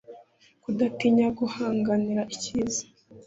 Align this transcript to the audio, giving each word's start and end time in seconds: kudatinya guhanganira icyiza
kudatinya 0.63 1.27
guhanganira 1.39 2.21
icyiza 2.35 2.83